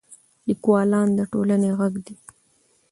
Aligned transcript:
لیکوالان 0.47 1.07
د 1.17 1.19
ټولنې 1.31 1.69
ږغ 1.77 1.93
دي. 2.05 2.15